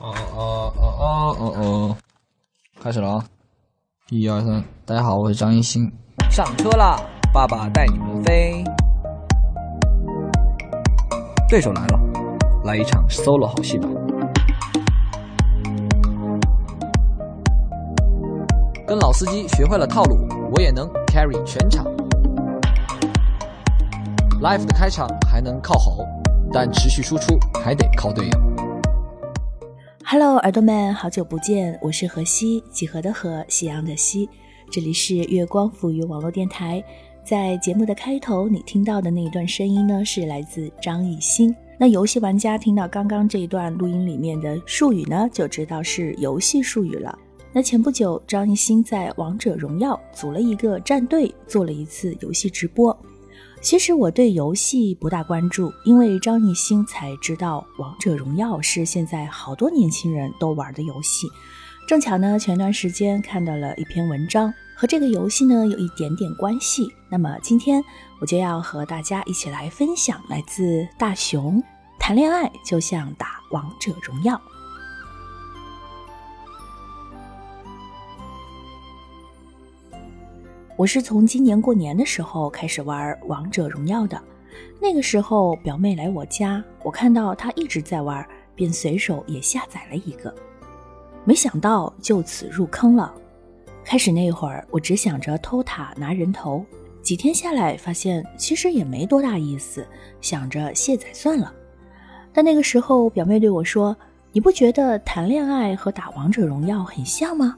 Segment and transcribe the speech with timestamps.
[0.00, 1.96] 哦哦哦哦哦哦，
[2.80, 3.24] 开始了啊！
[4.10, 5.92] 一二三，大家好，我是张艺兴。
[6.30, 7.00] 上车啦，
[7.34, 8.62] 爸爸带你们飞。
[11.48, 11.98] 对手来了，
[12.62, 13.88] 来一场 solo 好戏吧。
[18.86, 20.16] 跟老司机学会了套路，
[20.54, 21.84] 我也能 carry 全场。
[24.40, 26.06] Life 的开场还能靠吼，
[26.52, 28.47] 但持续输出还得靠队友。
[30.10, 34.26] Hello，耳朵们，好久不见，我是何西，几何的何，夕阳的西，
[34.70, 36.82] 这里是月光抚育网络电台。
[37.22, 41.54] 在节目的开头，你听到的那一段声音呢，是来自张艺兴。
[41.78, 47.18] 那游戏玩家听到刚刚这一段录音里面的术语呢，就知道是游戏术语了。
[47.52, 52.98] 那前不久，张艺兴在王者荣耀组了一个战队，做了一次游戏直播。
[53.60, 61.28] 其实我对游戏不大关注，因为张艺兴才知道王者荣耀是现在好多年轻人都玩的游戏。
[61.86, 66.86] 正巧呢，前段时间看到了一篇文章，和这个游戏呢有一点点关系。
[67.10, 67.82] 那么今天
[68.20, 71.62] 我就要和大家一起来分享来自大熊：
[71.98, 74.40] 谈恋爱就像打王者荣耀。
[80.78, 84.16] 我是从今年过年的时候开始玩王者荣耀的，
[84.80, 90.32] 那个时候表妹来我家，我看到她一直在玩，便随手也下载了一个，
[91.24, 93.12] 没想到就此入坑了。
[93.84, 96.64] 开始那会儿，我只想着偷塔拿人头，
[97.02, 99.84] 几天下来发现其实也没多大意思，
[100.20, 101.52] 想着卸载算了。
[102.32, 103.96] 但那个时候，表妹对我说
[104.30, 107.56] ：“你不觉得谈恋爱和打王者荣耀很像吗？”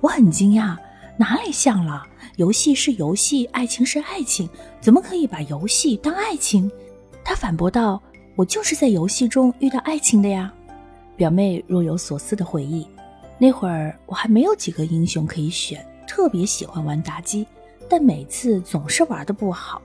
[0.00, 0.74] 我很惊讶，
[1.16, 2.04] 哪里像了？
[2.36, 4.48] 游戏是游戏，爱情是爱情，
[4.80, 6.70] 怎么可以把游戏当爱情？
[7.24, 8.02] 他反驳道
[8.34, 10.52] ：“我就是在游戏中遇到爱情的呀。”
[11.16, 12.84] 表妹若有所思的回忆
[13.38, 17.46] ：“那会儿我还没有几个英雄可以选，特别喜欢玩妲己，
[17.88, 19.80] 但每次总是玩的不好。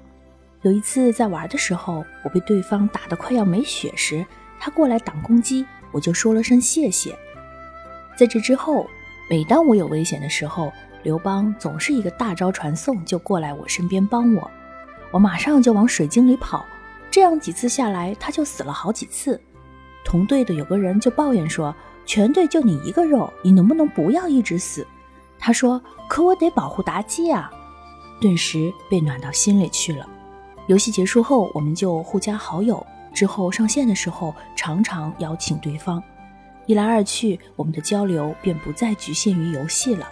[0.63, 4.25] 有一次在玩的时候，我被对方打得快要没血时，
[4.59, 7.15] 他过来挡攻击，我就说了声谢谢。
[8.17, 8.87] 在这之后，
[9.29, 10.73] 每当我有危险的时候，
[11.03, 14.51] 刘邦总是一个大招传送就过来我身边帮我，
[15.11, 16.65] 我马上就往水晶里跑，
[17.09, 19.39] 这样几次下来他就死了好几次。
[20.03, 21.73] 同队的有个人就抱怨说
[22.05, 24.85] ：“全队就你一个肉，你能不能不要一直死？”
[25.39, 27.49] 他说：“可我得保护妲己啊！”
[28.19, 30.05] 顿时被暖到心里去了。
[30.67, 36.03] 游戏结束后，我们就互加好友，之后上线的时候常常邀请对方，
[36.65, 40.07] 一来二去，我们的交流便不再局限于游戏了。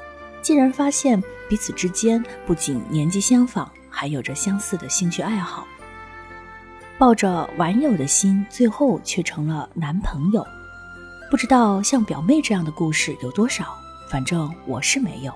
[0.47, 5.67] 竟然发现彼此之间不仅年纪相仿，还有着相似的兴趣爱好。
[6.97, 10.47] 抱着玩友的心，最后却成了男朋友。
[11.29, 13.75] 不知道像表妹这样的故事有多少，
[14.09, 15.33] 反正我是没有。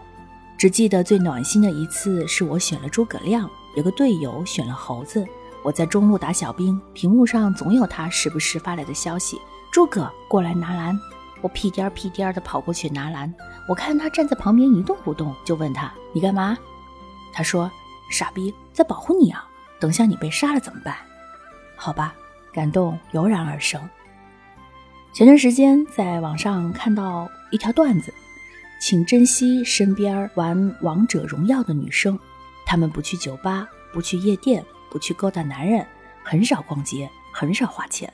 [0.58, 5.28] 只记得最暖心的一次，是我选了诸葛亮，有个队友选了猴子。
[5.62, 9.38] 我在中路打小兵，屏幕上总有他时不时发来的消息
[9.74, 10.98] ：“诸葛过来拿蓝。”
[11.42, 13.34] 我屁颠儿屁颠儿的跑过去拿蓝。
[13.68, 16.58] 我看他站在旁边一动不动，就问他：“你干嘛？”
[17.34, 17.72] 他说
[18.12, 19.48] ：“傻逼，在保护你啊！
[19.80, 20.96] 等下你被杀了怎么办？”
[21.76, 22.14] 好吧，
[22.54, 23.82] 感动油然而生。
[25.14, 28.14] 前段时间在网上看到一条段子，
[28.80, 32.18] 请珍惜身边玩王者荣耀的女生，
[32.66, 35.86] 她们不去酒吧，不去夜店，不去勾搭男人，
[36.24, 38.12] 很少逛街，很少花钱。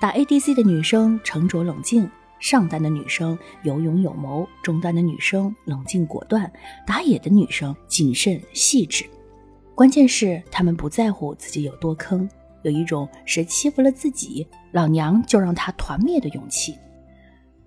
[0.00, 2.10] 打 ADC 的女生沉着冷静。
[2.42, 6.52] 上单的女生有勇有谋，中单的女生冷静果断，
[6.84, 9.08] 打野的女生谨慎细致。
[9.76, 12.28] 关键是她们不在乎自己有多坑，
[12.62, 16.76] 有一种谁欺负了自己，老娘就让他团灭的勇气。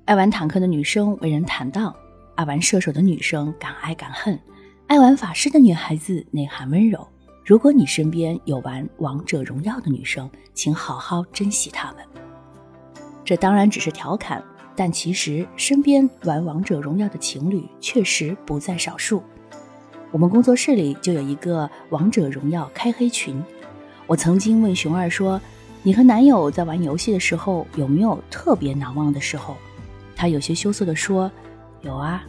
[0.03, 1.95] 爱玩坦克的女生为人坦荡，
[2.35, 4.37] 爱玩射手的女生敢爱敢恨，
[4.87, 7.07] 爱玩法师的女孩子内涵温柔。
[7.45, 12.03] 如果你身边有玩王者荣耀的女生，请好好珍惜她们。
[13.23, 14.43] 这当然只是调侃。
[14.75, 19.23] 但其实，身边玩王者荣耀的情侣确实不在少数。
[20.11, 23.41] 我们工作室里就有一个王者荣耀开黑群。
[24.05, 25.39] 我曾经问熊二说
[25.81, 29.55] ：“你和男友在玩游戏的时候，有没有特别难忘的时候？”
[30.15, 31.31] 他有些羞涩地说
[31.81, 32.23] ：“有啊，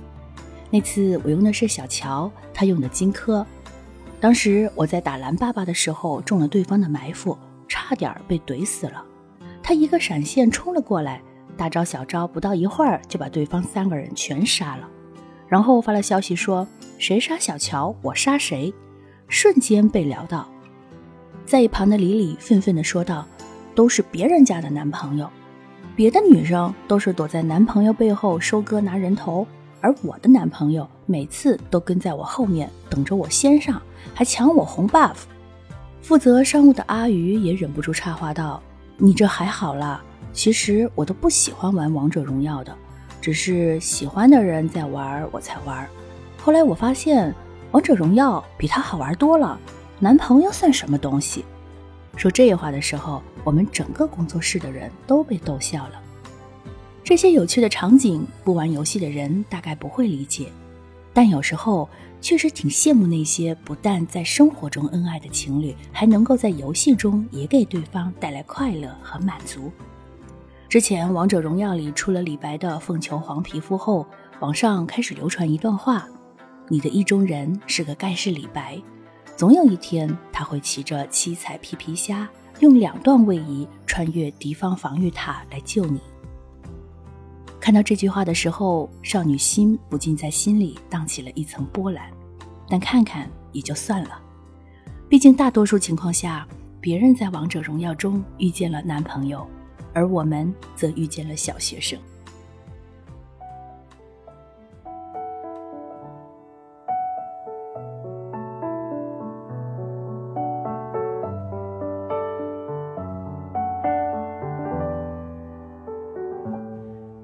[0.71, 3.45] 那次我用的是小乔，他用的荆轲。
[4.21, 7.37] 当时我在打蓝爸爸的时候中了对方的埋伏，
[7.69, 9.05] 差点被怼死了。
[9.63, 11.21] 他一个闪现冲了过来。”
[11.57, 14.89] 大招小招，不到一会儿就把对方三个人全杀了，
[15.49, 16.67] 然后发了消息说
[16.99, 18.73] 谁杀小乔，我杀谁，
[19.29, 20.49] 瞬间被聊到。
[21.45, 23.27] 在一旁的李李愤愤地说道
[23.75, 25.29] ：“都是别人家的男朋友。”
[25.95, 29.47] 别的女生都是躲在男朋友背后收割拿人头，
[29.81, 33.81] 而我的男朋友每次都跟在我后面等着我先上，
[34.13, 35.15] 还抢我红 buff。
[36.03, 38.63] 负责商务的阿鱼也忍不住插话道
[38.99, 40.03] ：“你这还好啦，
[40.37, 42.77] 其实我都不喜欢玩王者荣耀的，
[43.23, 45.89] 只是喜欢的人在玩我才玩。
[46.37, 47.35] 后来我发现
[47.71, 49.59] 王者荣耀比他好玩多了，
[49.99, 51.43] 男朋友算什么东西？”
[52.17, 56.03] 说这话的时候，我们整个工作室的人都被逗笑了。
[57.03, 60.53] 这些有趣的场景，不玩游戏的人大概不会理解，
[61.15, 61.89] 但有时候
[62.21, 69.73] 确实挺羡慕那些不但在生活中恩爱的情侣，还能够在游戏中也给对方带来快乐和满足。
[70.77, 74.07] 之前《王者荣耀》里出了李白的凤求凰皮肤后，
[74.41, 76.07] 网上开始流传一段话
[76.69, 78.79] ：“你的意中人是个盖世李白。”
[79.39, 82.29] 总有一天，他会骑着七彩皮皮虾，
[82.61, 85.99] 用两段位移穿越敌方防御塔来救你。
[87.59, 92.11] 看到这句话的时候，少女心不禁在心里荡起了一层波澜。
[92.69, 94.21] 但看看也就算了，
[95.09, 96.47] 毕竟大多数情况下，
[96.83, 99.49] 别人在王者荣耀中遇见了男朋友，
[99.97, 101.99] 而我们则遇见了小学生。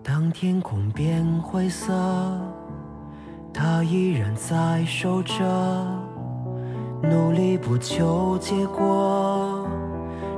[0.03, 1.93] 当天空变灰色，
[3.53, 5.45] 他依然在守着，
[7.03, 9.69] 努力不求结果，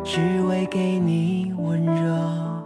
[0.04, 2.62] 只为给你温热。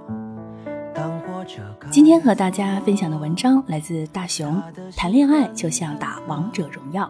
[1.89, 4.61] 今天和大家分享的文章来自大熊。
[4.97, 7.09] 谈恋爱就像打王者荣耀，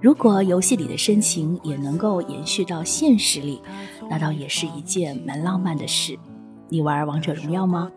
[0.00, 3.60] 如果游戏里的深情也能够延续到现实里，
[4.08, 6.16] 那倒也是一件蛮浪漫的事。
[6.68, 7.90] 你玩王者荣耀吗？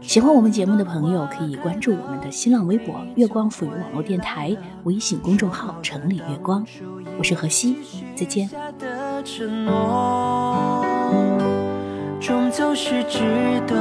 [0.00, 6.66] 喜欢我们节目的朋友可以关注我们的新浪微博“月光赋予网络电台”微信公众号“城里月光”，
[7.18, 7.76] 我是何西，
[8.16, 8.48] 再见。
[12.20, 13.20] 终究是值
[13.66, 13.76] 得。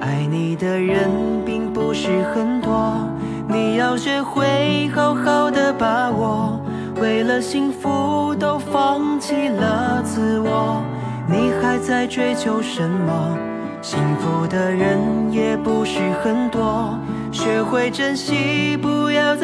[0.00, 1.08] 爱你的人
[1.44, 3.08] 并不是很多，
[3.48, 6.60] 你要学会好好的把握。
[7.00, 10.82] 为了幸福都放弃了自我，
[11.26, 13.36] 你还在追求什么？
[13.82, 14.98] 幸福的人
[15.30, 16.98] 也不是很多，
[17.32, 19.43] 学会珍惜，不要再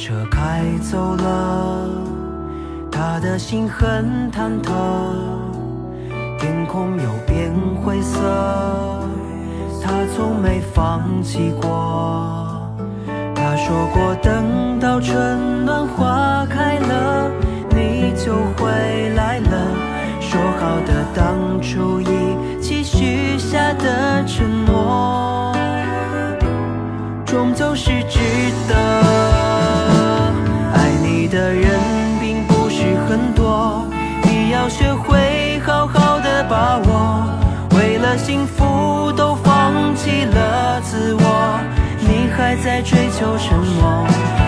[0.00, 1.86] 车开走了，
[2.90, 4.72] 他的心很忐忑。
[6.38, 7.52] 天空又变
[7.84, 8.18] 灰色，
[9.82, 12.66] 他从没放弃过。
[13.34, 17.30] 他说过，等到春暖花开了，
[17.68, 19.68] 你就回来了。
[20.18, 25.54] 说好的当初一起许下的承诺，
[27.26, 28.18] 终究是值
[28.66, 28.99] 得。
[36.86, 37.28] 我，
[37.76, 41.60] 为了幸福都放弃了自我，
[42.00, 44.06] 你还在追求什么？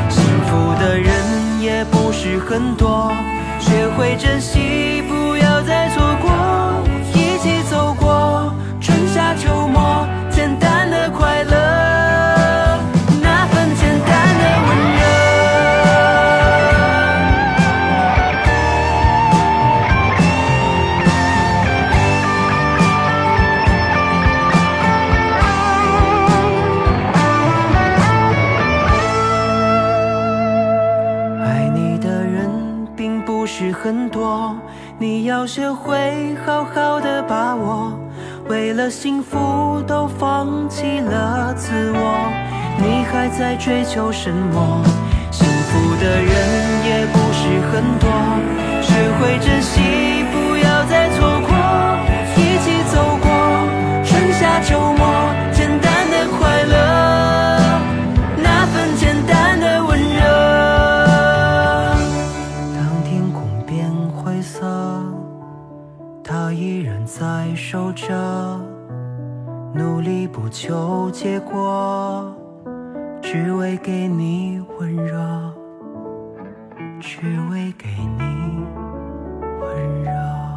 [0.09, 1.13] 幸福的人
[1.61, 3.13] 也不是很多，
[3.59, 6.31] 学会珍惜，不要再错过，
[34.99, 37.93] 你要学会好好的把握。
[38.49, 42.33] 为了幸福都放弃了自我，
[42.79, 44.83] 你还在追求什么？
[45.31, 46.35] 幸福的人
[46.85, 48.11] 也不是很多，
[48.83, 49.81] 学会珍惜，
[71.23, 72.35] 结果，
[73.23, 75.55] 只为给你温热，
[77.01, 77.87] 只为给
[78.19, 78.67] 你
[79.61, 80.52] 温热。